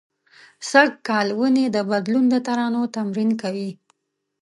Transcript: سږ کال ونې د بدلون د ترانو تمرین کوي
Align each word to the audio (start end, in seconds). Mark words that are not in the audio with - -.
سږ 0.69 0.89
کال 1.07 1.27
ونې 1.37 1.65
د 1.75 1.77
بدلون 1.89 2.25
د 2.33 2.35
ترانو 2.47 2.81
تمرین 2.95 3.31
کوي 3.41 3.71